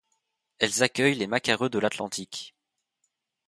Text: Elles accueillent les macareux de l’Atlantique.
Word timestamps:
Elles 0.57 0.81
accueillent 0.81 1.13
les 1.19 1.27
macareux 1.27 1.69
de 1.69 1.77
l’Atlantique. 1.77 2.55